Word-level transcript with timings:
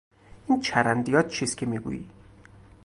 این 0.49 0.61
چرندیات 0.61 1.27
چیست 1.27 1.57
که 1.57 1.65
میگویی؟ 1.65 2.09